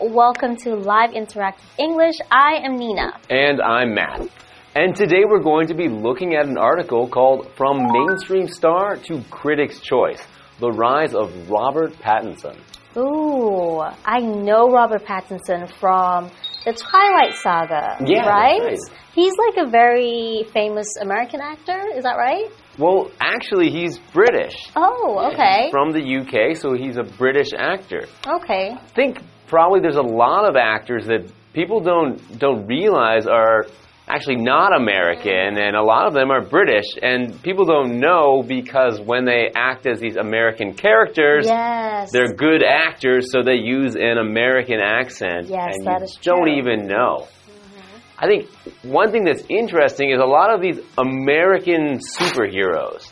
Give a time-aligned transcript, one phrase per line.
[0.00, 2.16] welcome to Live Interactive English.
[2.30, 3.12] I am Nina.
[3.30, 4.28] And I'm Matt.
[4.74, 9.22] And today we're going to be looking at an article called From Mainstream Star to
[9.30, 10.22] Critics' Choice
[10.60, 12.56] The Rise of Robert Pattinson.
[12.96, 16.30] Ooh, I know Robert Pattinson from
[16.64, 18.60] the Twilight Saga, Yeah, right?
[18.60, 18.78] right.
[19.14, 22.50] He's like a very famous American actor, is that right?
[22.78, 24.54] Well, actually, he's British.
[24.76, 25.68] Oh, okay.
[25.70, 28.06] From the UK, so he's a British actor.
[28.26, 28.70] Okay.
[28.72, 33.66] I think probably there's a lot of actors that people don't don't realize are
[34.08, 35.58] actually not American mm-hmm.
[35.58, 39.86] and a lot of them are British and people don't know because when they act
[39.86, 42.10] as these American characters Yes.
[42.12, 46.46] they're good actors so they use an American accent Yes, and that you is don't
[46.46, 46.56] true.
[46.58, 47.26] even know.
[47.28, 47.98] Mm-hmm.
[48.18, 48.48] I think
[48.84, 53.10] one thing that's interesting is a lot of these American superheroes.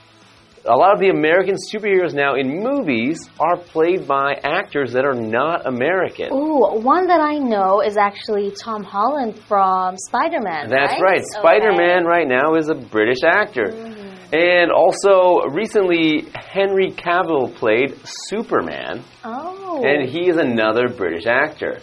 [0.66, 5.14] A lot of the American superheroes now in movies are played by actors that are
[5.14, 6.28] not American.
[6.32, 10.68] Ooh, one that I know is actually Tom Holland from Spider-Man.
[10.68, 11.00] That's right.
[11.00, 11.22] right.
[11.24, 13.68] Spider Man right now is a British actor.
[13.72, 14.34] Mm-hmm.
[14.34, 19.82] And also, recently, Henry Cavill played Superman, Oh.
[19.84, 21.80] and he is another British actor.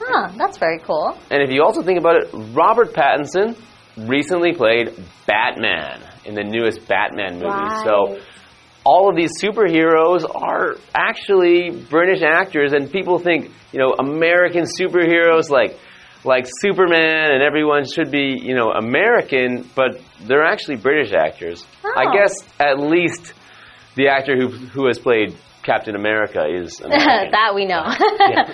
[0.00, 1.16] Huh, that's very cool.
[1.30, 3.56] And if you also think about it, Robert Pattinson
[4.08, 4.94] recently played
[5.26, 7.46] Batman in the newest Batman movie.
[7.46, 7.84] Right.
[7.84, 8.18] So
[8.84, 15.50] all of these superheroes are actually British actors, and people think, you know, American superheroes
[15.50, 15.78] like
[16.22, 21.64] like Superman and everyone should be, you know, American, but they're actually British actors.
[21.82, 22.12] I Oh.
[22.12, 23.32] guess at least
[23.94, 27.84] the actor who who has played Captain America is that we know.
[28.20, 28.44] Yeah.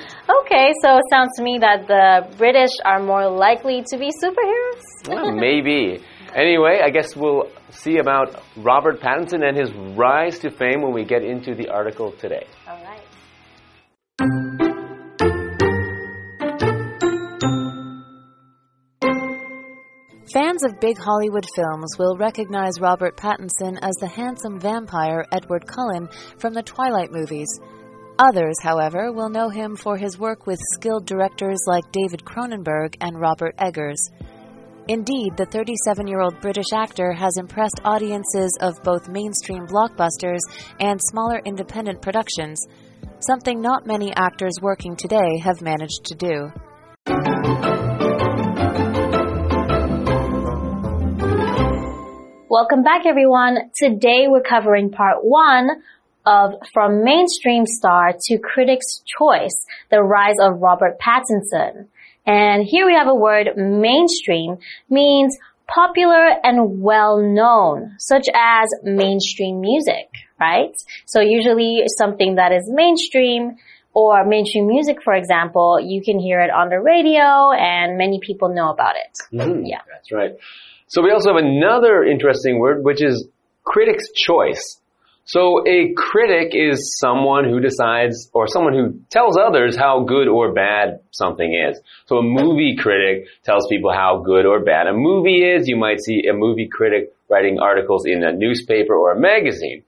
[0.41, 4.83] okay, so it sounds to me that the British are more likely to be superheroes.
[5.09, 6.01] Well, maybe.
[6.35, 11.05] Anyway, I guess we'll see about Robert Pattinson and his rise to fame when we
[11.05, 12.47] get into the article today.
[20.37, 26.11] Fans of big Hollywood films will recognize Robert Pattinson as the handsome vampire Edward Cullen
[26.37, 27.49] from the Twilight movies.
[28.19, 33.19] Others, however, will know him for his work with skilled directors like David Cronenberg and
[33.19, 34.11] Robert Eggers.
[34.89, 40.41] Indeed, the 37 year old British actor has impressed audiences of both mainstream blockbusters
[40.81, 42.63] and smaller independent productions,
[43.21, 47.76] something not many actors working today have managed to do.
[52.59, 53.71] Welcome back, everyone.
[53.75, 55.69] Today we're covering part one
[56.25, 61.89] of From Mainstream Star to Critics' Choice The Rise of Robert Pattinson.
[62.25, 64.57] And here we have a word mainstream
[64.89, 65.37] means
[65.67, 70.09] popular and well known, such as mainstream music,
[70.41, 70.75] right?
[71.05, 73.57] So usually something that is mainstream
[73.93, 78.49] or mainstream music, for example, you can hear it on the radio and many people
[78.49, 79.13] know about it.
[79.31, 79.83] Mhm, Yeah.
[79.93, 80.37] That's right.
[80.89, 83.27] So we also have another interesting word, which is
[83.65, 84.81] critic's choice.
[85.25, 90.53] So a critic is someone who decides or someone who tells others how good or
[90.53, 91.81] bad something is.
[92.07, 95.67] So a movie critic tells people how good or bad a movie is.
[95.67, 99.83] You might see a movie critic writing articles in a newspaper or a magazine.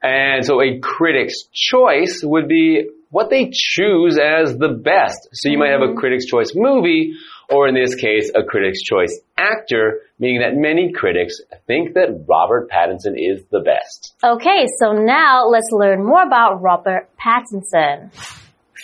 [0.00, 5.28] And so a critic's choice would be what they choose as the best.
[5.32, 5.98] So you might have a mm-hmm.
[5.98, 7.14] critic's choice movie,
[7.50, 12.70] or in this case, a critic's choice actor, meaning that many critics think that Robert
[12.70, 14.14] Pattinson is the best.
[14.22, 18.10] Okay, so now let's learn more about Robert Pattinson.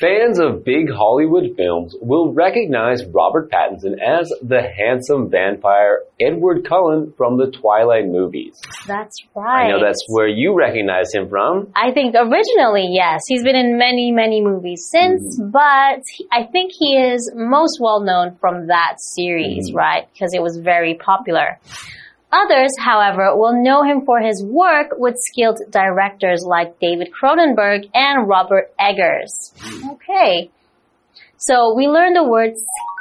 [0.00, 7.12] Fans of big Hollywood films will recognize Robert Pattinson as the handsome vampire Edward Cullen
[7.19, 8.58] from the Twilight movies.
[8.87, 9.67] That's right.
[9.67, 11.70] I know that's where you recognize him from.
[11.76, 15.50] I think originally, yes, he's been in many, many movies since, Mm-hmm.
[15.50, 16.02] but
[16.32, 19.76] I think he is most well known from that series, Mm-hmm.
[19.76, 20.08] right?
[20.14, 21.58] Because it was very popular.
[22.32, 28.29] Others, however, will know him for his work with skilled directors like David Cronenberg and
[28.29, 29.53] Robert Eggers.
[29.93, 30.50] Okay.
[31.38, 32.53] So we learned the word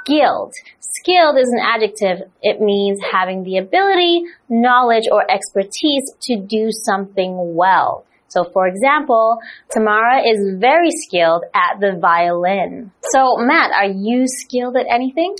[0.03, 0.53] skilled.
[0.79, 2.27] Skilled is an adjective.
[2.41, 8.05] It means having the ability, knowledge, or expertise to do something well.
[8.29, 9.39] So for example,
[9.71, 12.91] Tamara is very skilled at the violin.
[13.11, 15.35] So Matt, are you skilled at anything?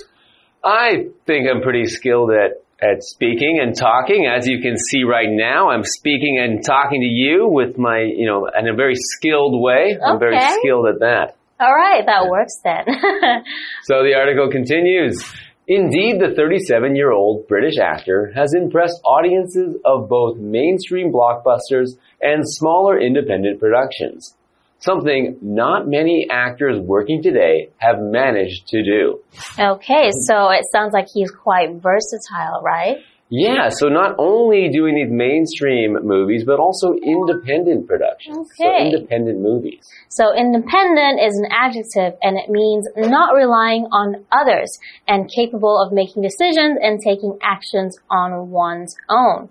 [0.64, 4.28] I think I'm pretty skilled at at speaking and talking.
[4.28, 8.26] As you can see right now, I'm speaking and talking to you with my, you
[8.26, 9.96] know, in a very skilled way.
[9.96, 10.04] Okay.
[10.04, 11.36] I'm very skilled at that.
[11.60, 12.86] All right, that works then.
[13.84, 15.22] So the article continues.
[15.68, 21.90] Indeed, the 37 year old British actor has impressed audiences of both mainstream blockbusters
[22.22, 24.36] and smaller independent productions.
[24.80, 29.20] Something not many actors working today have managed to do.
[29.60, 32.98] Okay, so it sounds like he's quite versatile, right?
[33.32, 38.50] Yeah, so not only doing these mainstream movies, but also independent productions.
[38.58, 39.88] So independent movies.
[40.10, 45.94] So independent is an adjective and it means not relying on others and capable of
[45.94, 49.50] making decisions and taking actions on one's own.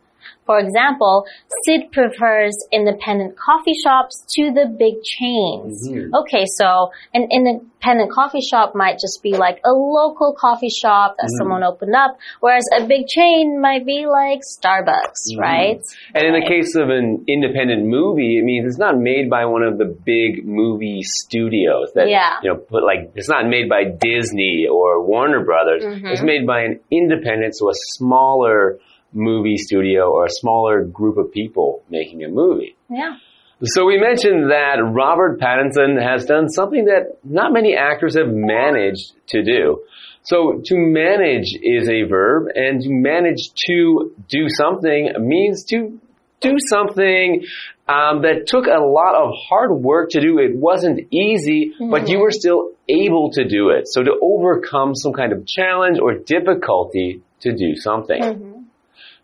[0.48, 1.26] For example,
[1.64, 5.86] Sid prefers independent coffee shops to the big chains.
[5.86, 6.08] Mhm.
[6.20, 11.26] Okay, so an independent coffee shop might just be like a local coffee shop that
[11.26, 11.36] mm-hmm.
[11.36, 15.40] someone opened up, whereas a big chain might be like Starbucks, mm-hmm.
[15.40, 15.82] right?
[16.14, 19.62] And in the case of an independent movie, it means it's not made by one
[19.62, 22.40] of the big movie studios that, Yeah.
[22.42, 25.84] you know, put like, it's not made by Disney or Warner Brothers.
[25.84, 26.06] Mm-hmm.
[26.06, 28.78] It's made by an independent, so a smaller
[29.12, 32.76] movie studio or a smaller group of people making a movie.
[32.90, 33.16] Yeah.
[33.64, 39.14] So we mentioned that Robert Pattinson has done something that not many actors have managed
[39.30, 39.82] to do.
[40.22, 45.98] So to manage is a verb and to manage to do something means to
[46.40, 47.46] do something
[47.88, 50.38] um, that took a lot of hard work to do.
[50.38, 53.88] It wasn't easy, but you were still able to do it.
[53.88, 58.22] So to overcome some kind of challenge or difficulty to do something.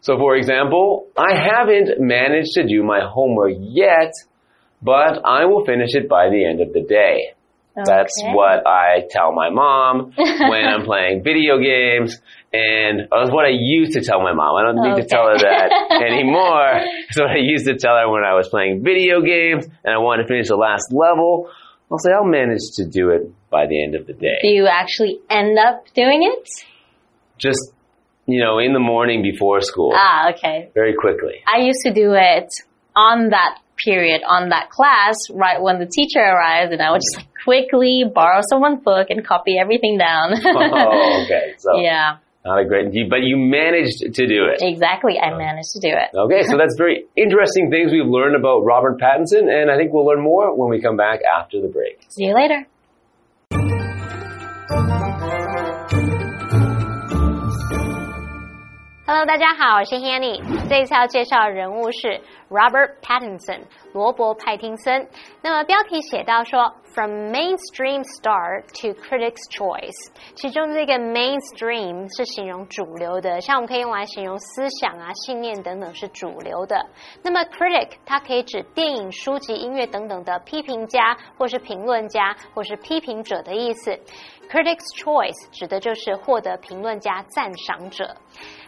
[0.05, 4.12] So for example, I haven't managed to do my homework yet,
[4.83, 7.33] but I will finish it by the end of the day.
[7.75, 12.21] That's what I tell my mom when I'm playing video games,
[12.53, 14.55] and that's what I used to tell my mom.
[14.55, 15.73] I don't need to tell her that
[16.05, 16.85] anymore.
[17.09, 19.99] It's what I used to tell her when I was playing video games and I
[19.99, 21.49] wanted to finish the last level.
[21.91, 24.39] I'll say I'll manage to do it by the end of the day.
[24.43, 26.49] Do you actually end up doing it?
[27.39, 27.73] Just,
[28.26, 30.71] you know, in the morning before school, Ah, okay.
[30.75, 31.43] very quickly.
[31.47, 32.49] I used to do it
[32.97, 37.17] on that period, on that class, right when the teacher arrived, and I would just
[37.17, 40.32] like quickly borrow someone's book and copy everything down.
[40.44, 41.55] oh, okay.
[41.59, 44.59] So Yeah, not a great, but you managed to do it.
[44.62, 45.19] exactly.
[45.19, 46.17] I managed to do it.
[46.17, 50.06] Okay, so that's very interesting things we've learned about Robert Pattinson, and I think we'll
[50.06, 52.00] learn more when we come back after the break.
[52.09, 53.83] See you later.
[59.06, 60.41] Hello，大家好，我是 Hanny。
[60.67, 63.61] 这一次要介绍的人物是 Robert Pattinson，
[63.93, 65.06] 罗伯·派汀森。
[65.43, 69.93] 那么标题写到说，From mainstream star to critics' choice，
[70.35, 76.87] 其中这个 mainstream 是形容主流的，像我们可以用来形容思想啊、信念等等是主流的。
[77.23, 84.01] 那么 critic 它可以指电影、书籍、音乐等等的批评家，或是评论家，或是批评者的意思。
[84.51, 88.15] Critics' Choice 指的就是获得评论家赞赏者。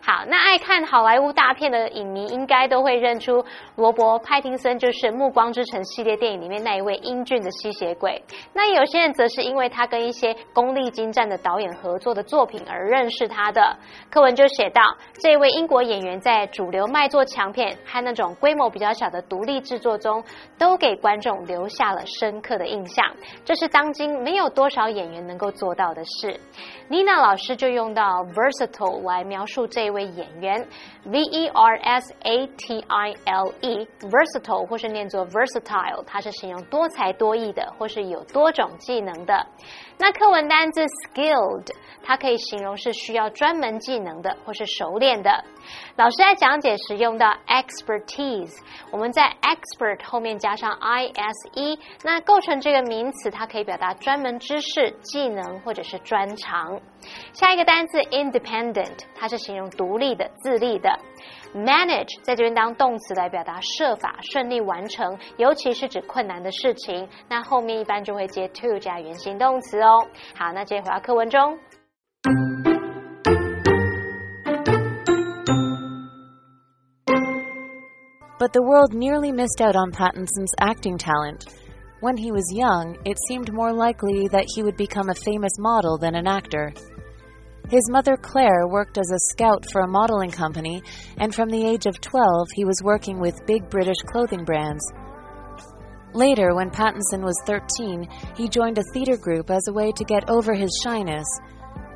[0.06, 3.44] 好，那爱看好莱坞大片的影迷应该都会认出
[3.74, 8.22] 罗伯·派汀森就是《暮光之城》系列电影里面那一位英俊的吸血鬼。
[8.52, 13.76] 那有些人则是因为他跟一些功力精湛的导演合作的作品而认识他的。
[14.08, 14.80] 课文就写到，
[15.20, 20.22] 这位英国演员在主流卖座强片和那种规模比较小的独立制作中，
[20.56, 23.04] 都给观众留下了深刻的印象。
[23.44, 26.38] 这是当今没有多少演员能够做到的事。
[26.88, 30.66] 妮娜老师就用到 versatile 来描述这位演员
[31.04, 39.46] ，v e r s a t i l e，versatile 或是念作 versatile，它是形容多才多艺的，或是有多种技能的。
[39.98, 41.66] 那课文单字 skilled，
[42.02, 45.42] 它可以形容是需要专门技能的，或是熟练的。
[45.96, 48.54] 老师在讲解时用到 expertise，
[48.90, 56.78] 我们在 expert 后面加上 i s e，那构成这个名词，它可以表达专门知识、技能或者是专长。
[57.32, 60.90] 下一个单词 independent，它是形容独立的、自立的。
[61.55, 67.07] manage 在这边当动词来表达设法顺利完成，尤其是指困难的事情。
[67.29, 70.07] 那后面一般就会接 to 加原形动词哦。
[70.35, 71.57] 好，那接着回到课文中。
[78.39, 81.45] But the world nearly missed out on Pattinson's acting talent.
[82.01, 85.99] When he was young, it seemed more likely that he would become a famous model
[85.99, 86.73] than an actor.
[87.68, 90.82] His mother Claire worked as a scout for a modeling company,
[91.16, 94.84] and from the age of 12, he was working with big British clothing brands.
[96.14, 100.30] Later, when Pattinson was 13, he joined a theater group as a way to get
[100.30, 101.26] over his shyness.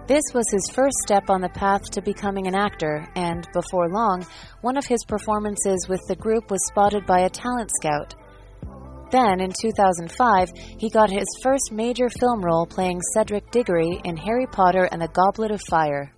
[0.08, 4.26] This was his first step on the path to becoming an actor, and before long,
[4.62, 8.16] one of his performances with the group was spotted by a talent scout.
[9.10, 14.46] Then, in 2005, he got his first major film role playing Cedric Diggory in Harry
[14.46, 16.14] Potter and the Goblet of Fire.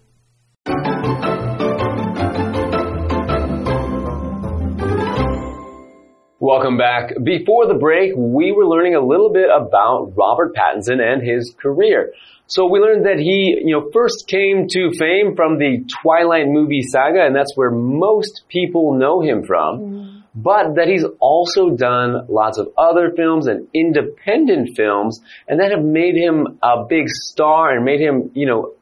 [6.39, 7.13] Welcome back.
[7.23, 12.13] Before the break, we were learning a little bit about Robert Pattinson and his career.
[12.47, 16.83] So we learned that he, you know, first came to fame from the Twilight movie
[16.83, 19.79] saga, and that's where most people know him from.
[19.79, 20.22] Mm.
[20.35, 25.85] But that he's also done lots of other films and independent films, and that have
[25.85, 28.73] made him a big star and made him, you know,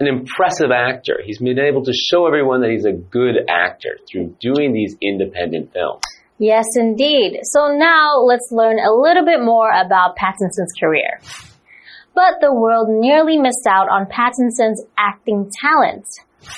[0.00, 1.20] an impressive actor.
[1.24, 5.72] He's been able to show everyone that he's a good actor through doing these independent
[5.72, 6.02] films.
[6.38, 7.40] Yes, indeed.
[7.42, 11.20] So now let's learn a little bit more about Pattinson's career.
[12.14, 16.06] But the world nearly missed out on Pattinson's acting talent.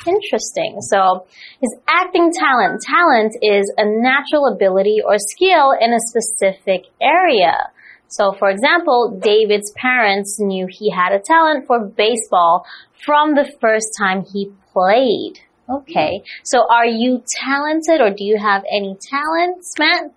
[0.06, 0.80] Interesting.
[0.82, 1.26] So
[1.60, 7.70] his acting talent, talent is a natural ability or skill in a specific area.
[8.08, 12.66] So for example, David's parents knew he had a talent for baseball
[13.04, 15.40] from the first time he played.
[15.68, 16.22] Okay.
[16.44, 20.12] So are you talented or do you have any talents, Matt?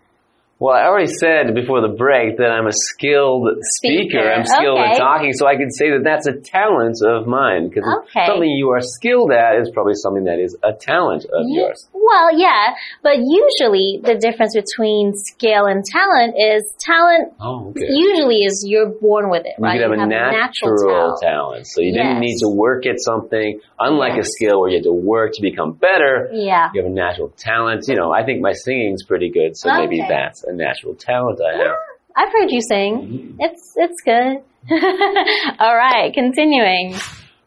[0.63, 3.51] Well, I already said before the break that I'm a skilled
[3.83, 4.23] speaker.
[4.23, 4.95] Speaker, I'm skilled okay.
[4.95, 7.67] in talking, so I could say that that's a talent of mine.
[7.67, 8.23] Because Okay.
[8.31, 11.89] something you are skilled at is probably something that is a talent of Ye- yours.
[11.91, 17.83] Well, yeah, but usually the difference between skill and talent is talent Oh, okay.
[17.91, 19.73] usually is you're born with it, You right?
[19.83, 21.19] could have, a natural, talent.
[21.21, 21.67] talent.
[21.67, 24.27] So you didn't need to work at something, unlike Yes.
[24.27, 26.29] a skill where you had to work to become better.
[26.31, 26.69] Yeah.
[26.73, 27.83] You have a natural talent.
[27.89, 31.57] You know, I think my singing's pretty good, so maybe that's a natural talent I
[31.57, 31.75] have.
[32.15, 32.93] I've heard you sing.
[32.95, 33.37] Mm-hmm.
[33.39, 34.43] It's it's good.
[35.59, 36.95] All right, continuing.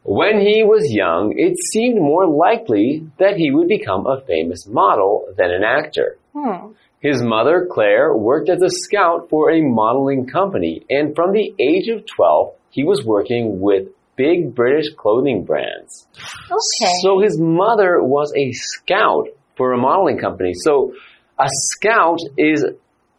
[0.02, 5.26] When he was young, it seemed more likely that he would become a famous model
[5.36, 6.18] than an actor.
[6.32, 6.72] Hmm.
[7.00, 11.88] His mother, Claire, worked as a scout for a modeling company, and from the age
[11.88, 16.06] of 12, he was working with big British clothing brands.
[16.16, 16.92] Okay.
[17.02, 20.52] So his mother was a scout for a modeling company.
[20.54, 20.94] So
[21.38, 22.64] a scout is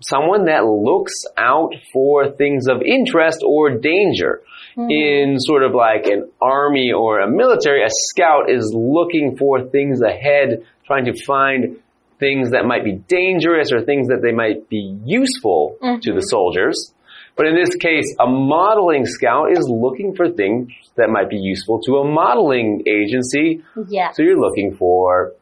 [0.01, 4.41] someone that looks out for things of interest or danger.
[4.75, 4.89] Hmm.
[4.91, 10.01] In sort of like an army or a military, a scout is looking for things
[10.01, 11.77] ahead, trying to find
[12.19, 15.99] things that might be dangerous or things that they might be useful mm-hmm.
[16.01, 16.93] to the soldiers.
[17.35, 21.79] But in this case, a modeling scout is looking for things that might be useful
[21.83, 23.63] to a modeling agency.
[23.87, 24.11] yeah.
[24.11, 25.33] So you're looking for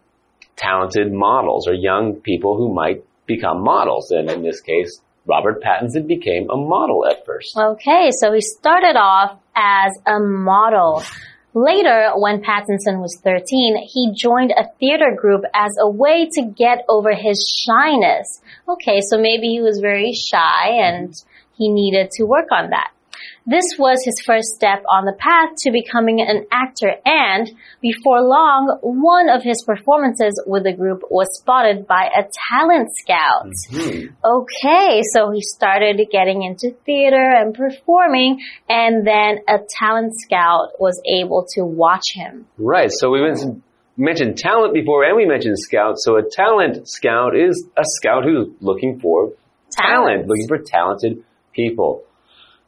[0.57, 4.11] talented models or young people who might become models.
[4.11, 7.57] And in this case, Robert Pattinson became a model at first.
[7.57, 11.03] Okay, so he started off as a model.
[11.53, 16.83] Later, when Pattinson was 13, he joined a theater group as a way to get
[16.89, 18.41] over his shyness.
[18.67, 21.13] Okay, so maybe he was very shy and
[21.57, 22.91] he needed to work on that.
[23.47, 27.47] This was his first step on the path to becoming an actor and
[27.79, 33.51] before long, one of his performances with the group was spotted by a talent scout.
[33.69, 34.15] Mm-hmm.
[34.25, 40.99] Okay, so he started getting into theater and performing and then a talent scout was
[41.05, 42.47] able to watch him.
[42.57, 42.89] Right.
[42.91, 43.61] So we mentioned,
[43.95, 45.95] mentioned talent before and we mentioned scout.
[45.97, 49.33] So a talent scout is a scout who's looking for
[49.71, 50.29] talent, Talents.
[50.29, 51.23] looking for talented
[51.53, 52.03] people.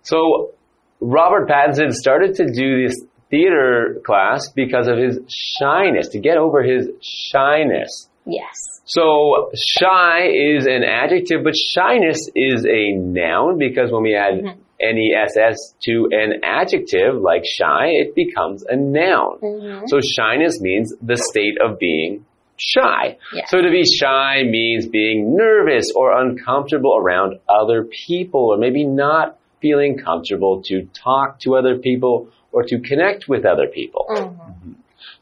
[0.03, 0.51] So
[0.99, 2.95] Robert Pattinson started to do this
[3.29, 5.19] theater class because of his
[5.59, 8.09] shyness, to get over his shyness.
[8.25, 8.55] Yes.
[8.85, 14.59] So shy is an adjective, but shyness is a noun because when we add mm-hmm.
[14.81, 19.39] ness to an adjective like shy, it becomes a noun.
[19.41, 19.85] Mm-hmm.
[19.87, 22.25] So shyness means the state of being
[22.57, 23.17] shy.
[23.33, 23.43] Yeah.
[23.47, 29.37] So to be shy means being nervous or uncomfortable around other people or maybe not
[29.61, 34.05] feeling comfortable to talk to other people or to connect with other people.
[34.09, 34.41] Mm-hmm.
[34.41, 34.71] Mm-hmm.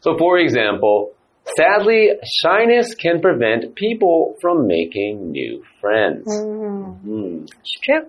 [0.00, 1.12] So for example,
[1.56, 2.10] sadly,
[2.42, 6.24] shyness can prevent people from making new friends.
[6.26, 7.44] Hmm.
[7.44, 8.02] It's true.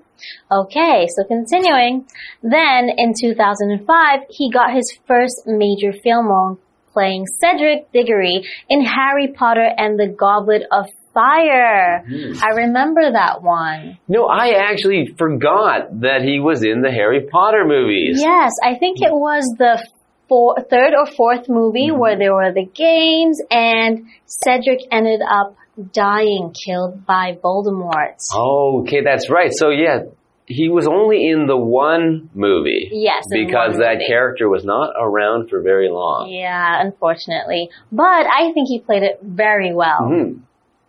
[0.52, 2.06] Okay, so continuing.
[2.42, 6.60] Then in 2005, he got his first major film role
[6.94, 12.04] playing Cedric Diggory in Harry Potter and the Goblet of Fire.
[12.44, 13.98] I remember that one.
[14.08, 18.20] No, I actually forgot that he was in the Harry Potter movies.
[18.22, 19.84] Yes, I think it was the
[20.30, 25.56] four, third or fourth movie where there were the games and Cedric ended up
[25.92, 28.18] dying, killed by Voldemort.
[28.36, 29.50] Oh, okay, that's right.
[29.52, 30.04] So yeah,
[30.46, 32.90] he was only in the one movie.
[32.92, 34.06] Yes, Because that movie.
[34.08, 36.30] character was not around for very long.
[36.30, 37.70] Yeah, unfortunately.
[37.92, 39.98] But I think he played it very well.
[40.08, 40.32] Hmm.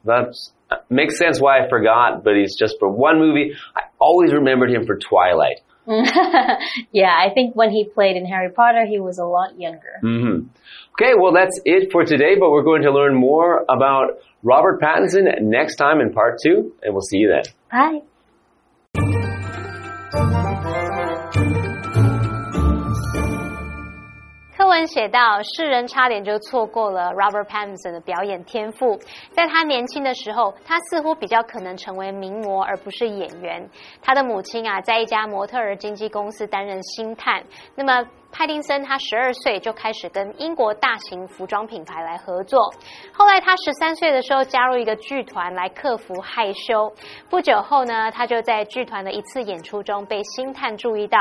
[0.09, 0.35] That
[0.91, 3.53] makes sense why I forgot, but he's just for one movie.
[3.77, 5.61] I always remembered him for Twilight.
[6.93, 9.99] yeah, I think when he played in Harry Potter, he was a lot younger.
[10.03, 10.49] hmm
[11.01, 15.25] Okay, well, that's it for today, but we're going to learn more about Robert Pattinson
[15.43, 17.45] next time in part two, and we'll see you then.
[17.71, 18.01] Bye.
[24.79, 28.97] 文写到，世人差点就错过了 Robert Pattinson 的表演天赋。
[29.33, 33.69] 在他年轻的时候，他似乎比较可能成为名模，而不是演员。
[34.01, 37.43] 他的母亲啊，在一家模特儿经纪公司担任星探。
[37.75, 42.73] 那么派丁森他十二岁就开始跟英国大型服装品牌来合作，
[43.13, 46.93] 后来他十三岁的时候加入一个剧团来克服害羞。
[47.29, 51.19] 不久后呢，他就在剧团的一次演出中被星探注意到，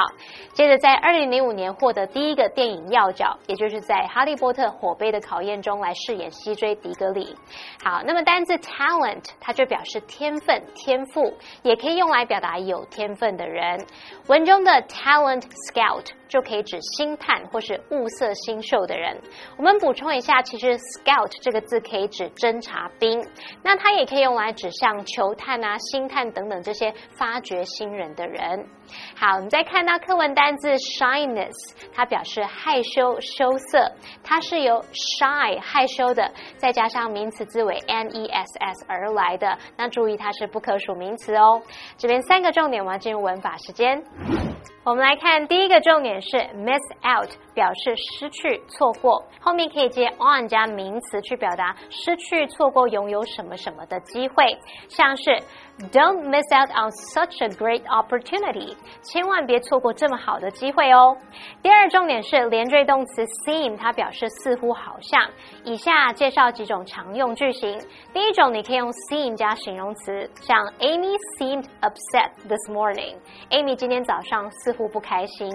[0.53, 7.35] 接着在二零零五年获得第一个电影要角，也就是在《哈利波特：火杯的考验》中来饰演西追迪格里。
[7.83, 11.33] 好，那么单字 talent 它就表示天分、天赋，
[11.63, 13.83] 也可以用来表达有天分的人。
[14.27, 16.05] 文中的 talent scout。
[16.27, 19.19] 就可以指星探或是物色星宿的人。
[19.57, 23.25] 我们补充一下，其实 scout 这个字可以指侦察兵，
[23.63, 28.65] 那它也可以用来指像球探啊、星探等等这些发掘新人的人。
[29.15, 31.53] 好，我们再看到课文单字 shyness，
[31.93, 33.91] 它表示害羞、羞涩，
[34.23, 39.57] 它是由 shy 害羞的，再加上名词字尾 n e s s 而来的。
[39.77, 41.61] 那注意它是不可数名词哦。
[41.97, 44.01] 这边三个重点，我们要进入文法时间。
[44.83, 54.57] 我们来看第一个重点是 miss out，表示失去、错过，后面可以接 on 加名词去表达失去、错过拥有什么什么的机会，
[54.87, 55.31] 像是
[55.91, 61.17] don't miss out on such a great opportunity，千万别错过这么好的机会哦。
[61.61, 65.21] 第二重点是连缀动词 seem，它表示似乎、好像。
[65.65, 67.77] 以下介绍几种常用句型，
[68.13, 75.48] 第一种你可以用 seem 加形容词，像 Amy seemed upset this morning，Amy 今天早上似乎不开心。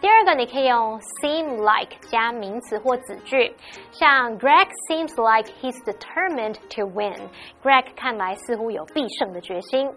[0.00, 3.54] 第二个，你可以用 seem like 加名词或子句，
[3.90, 9.92] 像 Greg seems like he's determined to win。Greg 看来似乎有必胜的决心。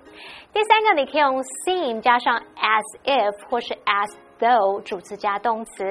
[0.51, 5.83] 第三个，你可以用 seem 加上 as if 或是 as though 主词加动词。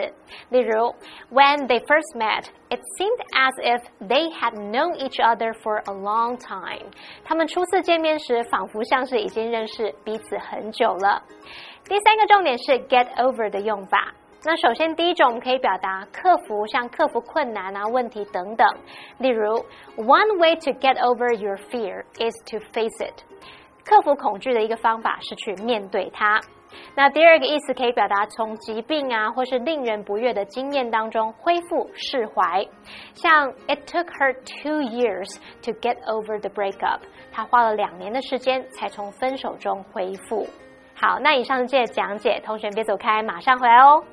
[0.51, 0.95] 例如，
[1.31, 6.37] When they first met, it seemed as if they had known each other for a long
[6.39, 6.91] time。
[7.25, 11.23] 他们初次见面时，仿佛像是已经认识彼此很久了。
[11.86, 14.14] 第三个重点是 get over 的用法。
[14.46, 18.68] 那首先第一种，我们可以表达克服，像克服困难啊、问题等等。
[19.18, 19.56] 例如
[19.98, 23.24] ，One way to get over your fear is to face it。
[23.86, 26.40] 克服恐惧的一个方法是去面对它。
[26.96, 32.66] 那第二个意思可以表达从疾病啊，或是令人不悦的经验当中恢复释怀。
[33.14, 37.02] 像 It took her two years to get over the breakup。
[37.32, 40.48] 她花了两年的时间才从分手中恢复。
[41.03, 44.05] 好，那以上是这些讲解，同学别走开，马上回来哦。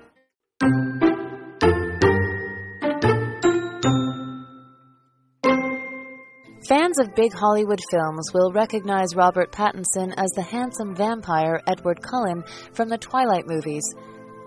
[6.68, 12.44] Fans of big Hollywood films will recognize Robert Pattinson as the handsome vampire Edward Cullen
[12.74, 13.84] from the Twilight movies.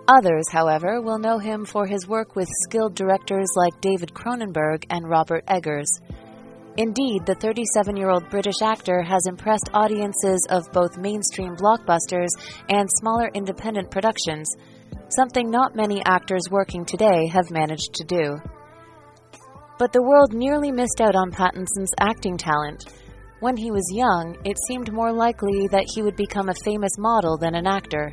[0.07, 5.07] Others, however, will know him for his work with skilled directors like David Cronenberg and
[5.09, 5.87] Robert Eggers.
[6.76, 12.30] Indeed, the 37 year old British actor has impressed audiences of both mainstream blockbusters
[12.68, 14.48] and smaller independent productions,
[15.08, 18.36] something not many actors working today have managed to do.
[19.78, 22.86] But the world nearly missed out on Pattinson's acting talent.
[23.38, 27.38] When he was young, it seemed more likely that he would become a famous model
[27.38, 28.12] than an actor.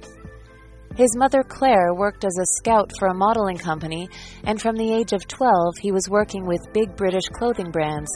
[0.95, 4.08] His mother Claire worked as a scout for a modeling company,
[4.43, 8.12] and from the age of 12, he was working with big British clothing brands.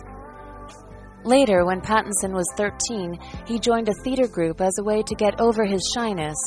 [1.25, 5.41] Later, when Pattinson was 13, he joined a theater group as a way to get
[5.41, 6.37] over his shyness.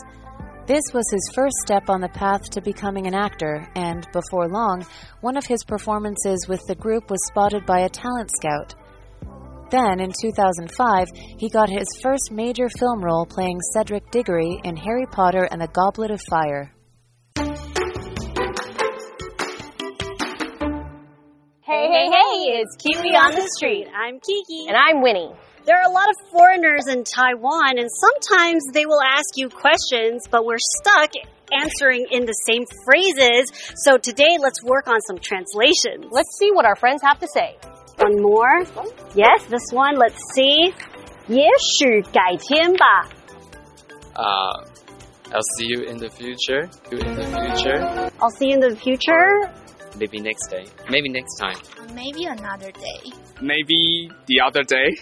[0.66, 4.86] This was his first step on the path to becoming an actor, and before long,
[5.20, 8.76] one of his performances with the group was spotted by a talent scout.
[9.70, 15.06] Then, in 2005, he got his first major film role playing Cedric Diggory in Harry
[15.06, 16.72] Potter and the Goblet of Fire.
[21.97, 23.87] Hey, hey, hey, it's Kiwi on the street.
[23.89, 24.69] I'm Kiki.
[24.69, 25.33] And I'm Winnie.
[25.65, 30.21] There are a lot of foreigners in Taiwan, and sometimes they will ask you questions,
[30.29, 31.09] but we're stuck
[31.51, 33.49] answering in the same phrases.
[33.81, 36.05] So today, let's work on some translations.
[36.11, 37.57] Let's see what our friends have to say.
[37.97, 38.53] One more.
[39.15, 39.97] Yes, this one.
[39.97, 40.75] Let's see.
[41.25, 43.09] 也许改天吧。
[44.13, 44.61] Uh,
[45.33, 46.69] I'll see you in the future.
[46.91, 48.11] You in the future.
[48.21, 49.49] I'll see you in the future.
[49.97, 50.65] Maybe next day.
[50.89, 51.57] Maybe next time.
[51.93, 53.11] Maybe another day.
[53.41, 54.97] Maybe the other day.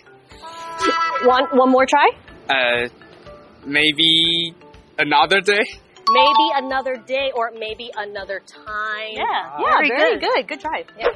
[1.26, 2.10] One, one more try?
[2.50, 2.90] Uh,
[3.66, 4.54] maybe
[4.98, 5.64] another day.
[6.10, 9.14] Maybe another day or maybe another time.
[9.14, 10.34] Yeah, yeah, very very good.
[10.36, 10.48] good.
[10.48, 10.84] Good try.
[10.98, 11.08] Yeah.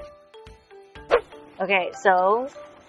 [1.59, 2.47] Okay, so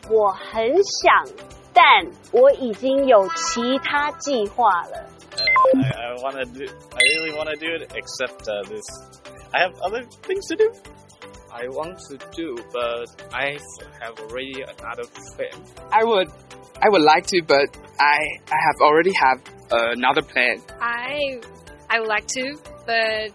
[0.09, 1.25] 我很想，
[1.73, 5.09] 但我已经有其他计划了。
[5.75, 6.65] I, I want to do.
[6.95, 8.85] I really want to do it, except uh, this.
[9.55, 10.73] I have other things to do.
[11.53, 13.57] I want to do, but I
[14.03, 15.05] have already another
[15.37, 15.65] plan.
[15.91, 16.29] I would,
[16.83, 17.65] I would like to, but
[17.99, 18.19] I,
[18.53, 20.61] I have already have another plan.
[20.81, 21.41] I
[21.89, 23.33] I would like to, but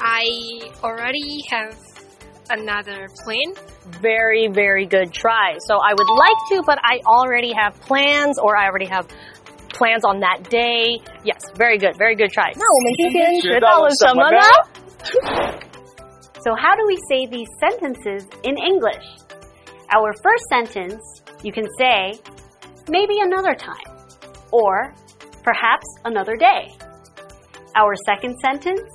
[0.00, 1.76] I already have
[2.50, 3.54] another plan.
[4.00, 5.56] Very, very good try.
[5.66, 9.08] So I would like to, but I already have plans or I already have
[9.70, 11.00] plans on that day.
[11.24, 12.52] Yes, very good, very good try.
[12.54, 14.38] 那我们今天学到了什么呢？
[15.03, 19.05] So, how do we say these sentences in English?
[19.93, 22.19] Our first sentence, you can say,
[22.89, 23.97] maybe another time,
[24.51, 24.93] or
[25.43, 26.73] perhaps another day.
[27.75, 28.89] Our second sentence,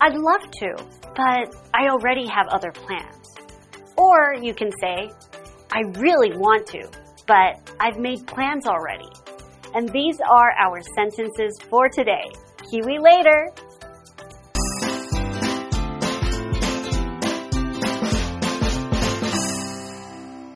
[0.00, 0.76] I'd love to,
[1.14, 3.26] but I already have other plans.
[3.96, 5.10] Or you can say,
[5.72, 6.88] I really want to,
[7.26, 9.08] but I've made plans already.
[9.74, 12.30] And these are our sentences for today.
[12.70, 13.48] Kiwi later!